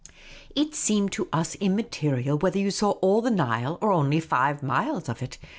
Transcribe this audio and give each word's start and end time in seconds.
It 0.55 0.73
seemed 0.73 1.11
to 1.11 1.27
us 1.31 1.53
im 1.59 1.75
material 1.75 2.35
whether 2.39 2.57
you 2.57 2.71
saw 2.71 2.93
all 3.03 3.21
the 3.21 3.29
Nile 3.29 3.77
or 3.81 3.91
only 3.91 4.19
five 4.19 4.63
miles 4.63 5.07
of 5.07 5.21
it. 5.21 5.37